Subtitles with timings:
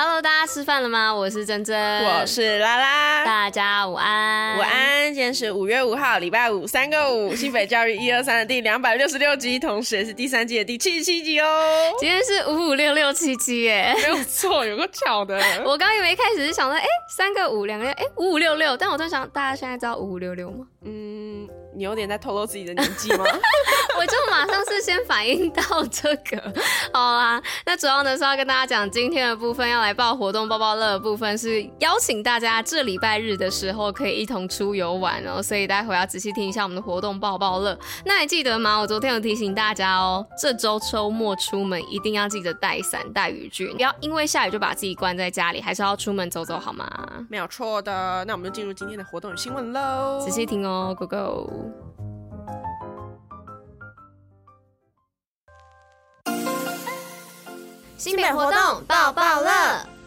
[0.00, 1.12] Hello，大家吃饭了吗？
[1.12, 5.12] 我是珍珍，我是拉拉，大家午安，午安。
[5.12, 11.46] 今天是五月五号，礼拜五，三个五，新北教育一二三的第两百六十六集，同时也是第三季的第七十七集哦。
[11.98, 15.36] 今天是五五六六七七耶，没有错，有个巧的。
[15.66, 20.64] 我刚以为一开始是想说，哎、欸，三个五，两个，哎，五五六六，但我在想，大家现在知道五五六六吗？
[20.84, 21.17] 嗯。
[21.78, 23.24] 你有点在透露自己的年纪吗？
[23.96, 26.52] 我就马上是先反应到这个，
[26.92, 37.78] 好啦，那主要呢是要跟大家讲今天的部分，要来报活动爆爆乐的部分是邀请大家这礼拜日的时候可以一同出游玩哦，所以待会要仔细听一下我们的活动爆爆乐。
[38.04, 38.78] 那还记得吗？
[38.78, 46.88] 我昨天有提醒大家哦，这周周末出门一定要记得带伞带雨具，不要因为下雨就把自己关在家里，还是要出门走走好吗？
[47.28, 48.24] 没有错的。
[48.26, 51.67] 那我们就进入今天的活动与新闻喽，仔细听哦，Go Go！
[57.98, 59.97] 新品活动爆爆乐。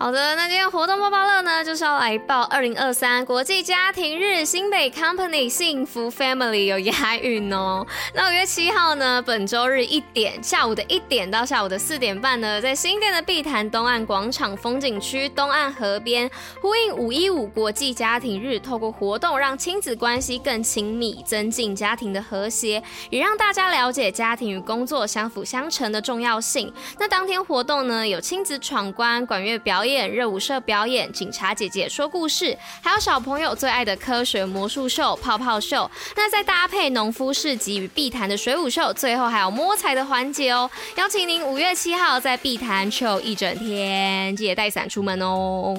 [0.00, 7.84] 好的，那今天活动报报乐呢，就是要来报二零二三国际家庭日，新北 Company 幸福 Family 有押韵哦。
[8.14, 16.30] 那五月七号呢，本周日一点下午的一点到下午的四点半呢，在新店的碧潭东岸广场风景区东岸河边，
[16.62, 26.72] 呼应五一五国际家庭日，透过活动让亲子关系更亲密，增进家庭的和谐，也让大家了解家庭与工作相辅相成的重要性。
[27.00, 29.87] 那当天活动呢，有亲子闯关、管乐表演。
[29.92, 35.90] 演热舞社表演，警察姐姐说故事，还有小朋友最爱的科学魔术秀、泡泡秀。
[36.16, 40.70] 那再搭配农夫市集与碧潭的水舞秀，最后还有摸彩的环节哦。
[40.96, 45.76] 邀请您五月七号在碧潭 chill 一整天，记得带伞出门哦。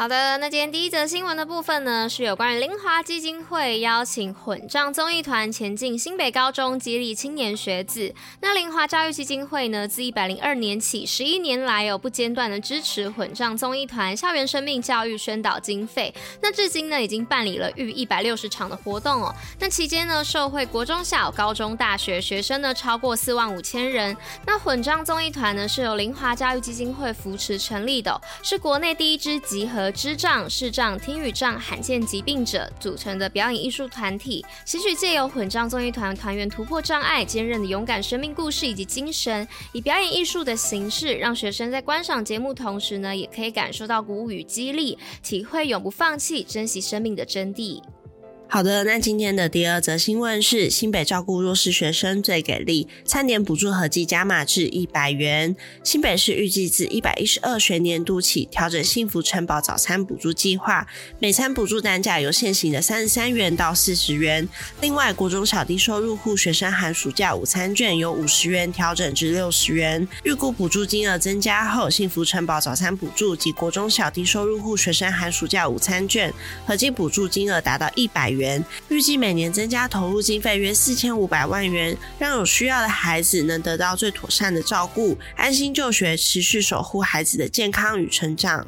[0.00, 8.14] 好的，那今天第一则新闻的部分呢，是有关于林华基金会邀请混账综艺团前进新北高中，激励青年学子。
[8.40, 16.14] 那林华教育基金会呢，自一百零二年起，十一年来有不间断的支持混账综艺团校园生命教育宣导经费。
[16.40, 19.34] 那至今呢，已经办理了逾一百六十场的活动哦。
[19.58, 24.16] 那期间呢，受惠国中小、高中、大学学生呢，超过四万五千人。
[24.46, 29.89] 那混账综艺团呢，是由林华教育基金会扶持成立的，是国内第一支集合。
[29.92, 47.82] 智障、视障、听语障、罕见疾病者组成的表演艺术团体，吸取借由混账综艺团团员突破障碍、坚韧的勇敢生命故事以及精神，以表演艺术的形式，让学生在观赏节目同时呢，也可以感受到鼓舞与激励，体会永不放弃、珍惜生命的真谛。
[48.52, 55.54] 好的，那今天的第二则新闻是新北照顾弱势学生最给力，餐点补助合计加码至一百元。
[55.84, 60.84] 新北市预计自一百一十二学年度起调整幸福城堡早餐补助计划，
[61.20, 64.48] 每餐补助单价由现行的三十三元到四十元。
[64.80, 70.06] 另外，国中小低收入户学生寒暑假午餐券由五十元调整至六十元。
[70.24, 76.34] 预估补助金额增加后，幸福城堡早餐补助及国中小低收入户学生寒暑假午餐券
[76.66, 78.39] 合计补助金额达到一百元。
[78.40, 88.66] 元，预计每年增加投入经费约四千五百万元，让有需要的孩子能得到最妥善的照顾，安心就学，持续守护孩子的健康与成长。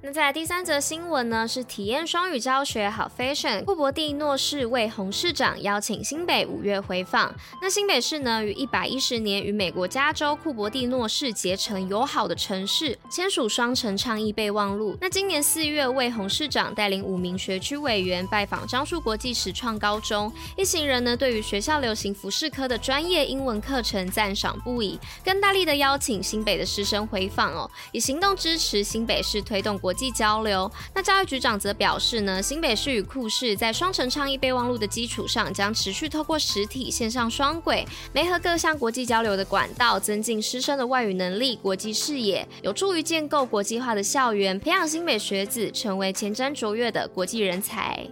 [0.00, 3.64] 那在第三则新闻呢，是体验双语教学好 fashion。
[3.64, 7.34] 库伯蒂诺市为洪市长邀请新北五月回访。
[7.60, 14.96] 那新北市呢，于一百一十年与美国加州库伯蒂诺市结成友好的城市，签署双城倡议备忘录。
[15.00, 29.87] 那今年四月，卫洪市长带领五名学区委员拜访樟树国际实创高中，一行人呢，对于学校流行服饰科的专业英文课程赞赏不已，更大力的邀请新北的师生回访哦，以行动支持新北市推动国。
[29.88, 48.06] 国际交流，那教育局长则表示呢，新北市与库市在双城倡议备忘录的基础上，将持续透过实体、线上双轨，媒合各项国际交流的管道，增进师生的外语能力、国际视野，有助于建构国际化的校园，培养新北学子成为前瞻卓越的国际人才。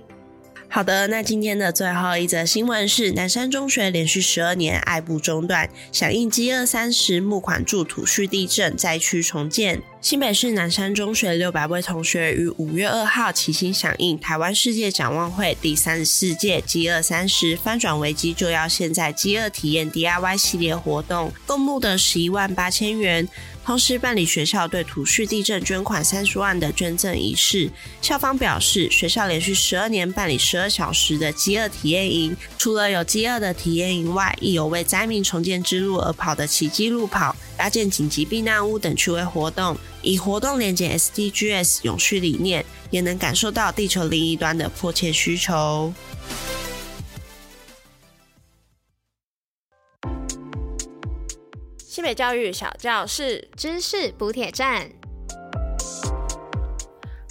[0.68, 9.82] 好的，那今天的最后一则新闻是南山中学连续十二年爱不中断，响应饥饿三十募款助土叙地震灾区重建。
[10.02, 23.26] 新北市南山中学六百位同学于五月二号齐心响应台湾世界展望会第三十四届饥饿三十翻转危机就要现在饥饿体验 DIY 系列活动，共募的十一万八千元。
[23.64, 27.68] 同时办理学校对土叙地震捐款三十万的捐赠仪式。
[28.00, 45.92] 校方表示，学校连续十二年办理十二小时的饥饿体验营，除了有饥饿的体验营外，亦有为灾民重建之路而跑的奇迹路跑、搭建紧急避难屋等趣味活动，以活动连接 SDGs 永续理念，也能感受到地球另一端的迫切需求。
[51.76, 54.88] 西北教育小教室，知识补铁站。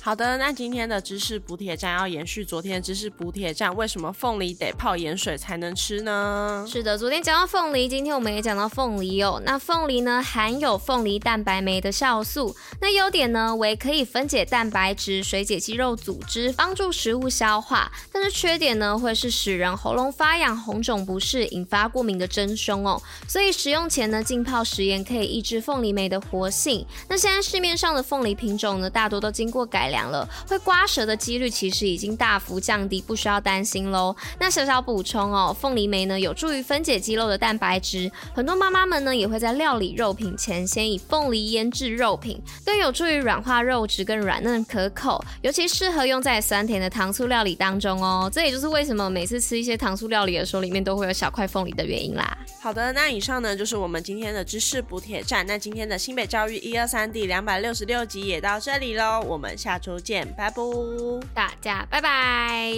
[0.06, 6.63] 好的，那今天的知识补铁站要延续昨天的知识补铁站，为什么凤梨得泡盐水才能吃呢？
[6.69, 9.42] 是的，昨天讲到凤梨，今天我们也讲到凤梨哦。
[9.44, 17.92] 那凤梨呢，含有凤梨蛋白酶的酵素，那优点呢为可以分解蛋白质、水解肌肉组织，帮助食物消化。
[18.12, 23.02] 但是缺点呢，会是使人喉咙发痒、红肿不适、引发过敏的真凶哦。
[23.28, 26.86] 所以食用前呢，浸泡食盐可以抑制凤梨酶的活性。
[27.10, 29.94] 那现在市面上的凤梨品种呢，大多都经过改良。
[29.95, 34.13] 凉了会刮舌的几率其实已经大幅降低，不需要担心喽。
[34.39, 48.30] 那小小补充哦，凤梨酶呢有助于分解肌肉的蛋白质，很多妈妈们呢也会在料理肉品前先以凤梨腌制肉品，更有助于软化肉质，更软嫩可口，尤其适合用在酸甜的糖醋料理当中哦。
[48.33, 52.38] 这也就是为什么每次吃一些糖醋料理的时候，里面都会有小块凤梨的原因啦。
[52.59, 55.45] 好的，那以上呢就是我们今天的知识补铁站。
[55.47, 62.74] 那今天的新北教育一二三第两百六十六集也到这里喽，我们下周见，拜拜，大家拜拜。